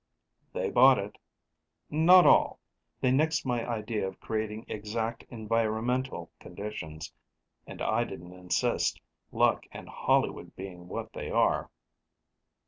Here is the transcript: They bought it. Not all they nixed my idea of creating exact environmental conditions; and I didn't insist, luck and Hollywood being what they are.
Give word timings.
They 0.51 0.71
bought 0.71 0.97
it. 0.97 1.19
Not 1.91 2.25
all 2.25 2.59
they 3.01 3.11
nixed 3.11 3.45
my 3.45 3.69
idea 3.69 4.07
of 4.07 4.19
creating 4.19 4.65
exact 4.67 5.21
environmental 5.29 6.31
conditions; 6.39 7.11
and 7.67 7.83
I 7.83 8.03
didn't 8.05 8.33
insist, 8.33 8.99
luck 9.31 9.65
and 9.71 9.87
Hollywood 9.87 10.55
being 10.55 10.87
what 10.87 11.13
they 11.13 11.29
are. 11.29 11.69